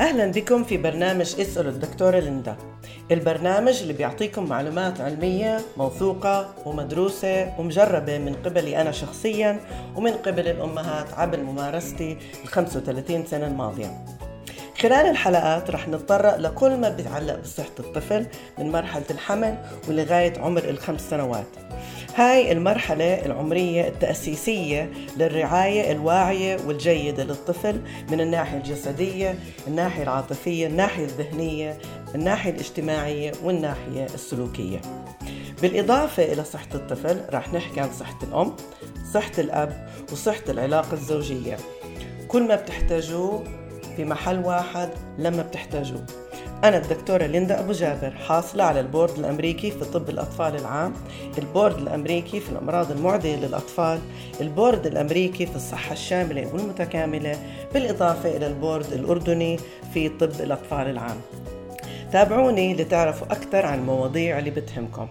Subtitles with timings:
[0.00, 2.56] أهلا بكم في برنامج اسأل الدكتورة ليندا.
[3.10, 9.60] البرنامج اللي بيعطيكم معلومات علمية موثوقة ومدروسة ومجربة من قبلي أنا شخصيا
[9.96, 14.04] ومن قبل الأمهات عبر ممارستي ال 35 سنة الماضية.
[14.80, 18.26] خلال الحلقات رح نتطرق لكل ما بيتعلق بصحة الطفل
[18.58, 19.58] من مرحلة الحمل
[19.88, 21.46] ولغاية عمر الخمس سنوات.
[22.14, 27.80] هاي المرحلة العمرية التأسيسية للرعاية الواعية والجيدة للطفل
[28.10, 31.78] من الناحية الجسدية الناحية العاطفية الناحية الذهنية
[32.14, 34.80] الناحية الاجتماعية والناحية السلوكية.
[35.62, 38.56] بالإضافة إلى صحة الطفل رح نحكي عن صحة الأم
[39.14, 41.56] صحة الأب وصحة العلاقة الزوجية.
[42.28, 43.59] كل ما بتحتاجوه
[43.96, 46.04] في محل واحد لما بتحتاجوه
[46.64, 50.92] أنا الدكتورة ليندا أبو جابر حاصلة على البورد الأمريكي في طب الأطفال العام
[51.38, 53.98] البورد الأمريكي في الأمراض المعدية للأطفال
[54.40, 57.36] البورد الأمريكي في الصحة الشاملة والمتكاملة
[57.74, 59.58] بالإضافة إلى البورد الأردني
[59.94, 61.16] في طب الأطفال العام.
[62.12, 65.08] تابعوني لتعرفوا أكثر عن المواضيع اللي بتهمكم.